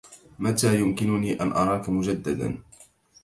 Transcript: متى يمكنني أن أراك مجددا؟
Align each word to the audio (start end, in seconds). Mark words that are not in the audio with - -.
متى 0.39 0.79
يمكنني 0.79 1.41
أن 1.41 1.51
أراك 1.51 1.89
مجددا؟ 1.89 2.61